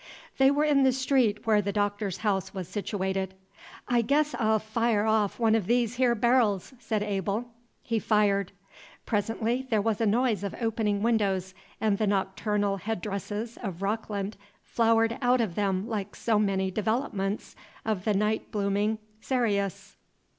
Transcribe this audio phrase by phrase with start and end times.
[0.39, 3.35] They were in the street where the Doctor's house was situated.
[3.87, 7.45] "I guess I'll fire off one o' these here berrils," said Abel.
[7.83, 8.51] He fired.
[9.05, 14.37] Presently there was a noise of opening windows, and the nocturnal head dresses of Rockland
[14.63, 17.55] flowered out of them like so many developments
[17.85, 19.97] of the Nightblooming Cereus.